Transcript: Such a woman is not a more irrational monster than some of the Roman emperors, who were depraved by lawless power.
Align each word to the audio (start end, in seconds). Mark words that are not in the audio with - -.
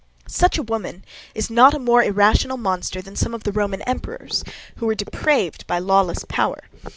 Such 0.27 0.57
a 0.57 0.63
woman 0.63 1.05
is 1.35 1.51
not 1.51 1.75
a 1.75 1.77
more 1.77 2.01
irrational 2.03 2.57
monster 2.57 3.03
than 3.03 3.15
some 3.15 3.35
of 3.35 3.43
the 3.43 3.51
Roman 3.51 3.83
emperors, 3.83 4.43
who 4.77 4.87
were 4.87 4.95
depraved 4.95 5.67
by 5.67 5.77
lawless 5.77 6.25
power. 6.27 6.63